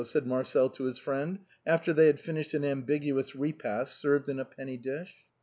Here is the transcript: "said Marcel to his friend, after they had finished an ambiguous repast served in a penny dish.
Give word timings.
"said 0.11 0.25
Marcel 0.25 0.67
to 0.67 0.85
his 0.85 0.97
friend, 0.97 1.37
after 1.63 1.93
they 1.93 2.07
had 2.07 2.19
finished 2.19 2.55
an 2.55 2.65
ambiguous 2.65 3.35
repast 3.35 3.99
served 4.01 4.27
in 4.29 4.39
a 4.39 4.45
penny 4.45 4.75
dish. 4.75 5.13